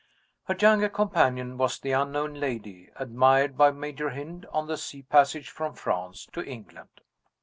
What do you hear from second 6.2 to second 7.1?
to England.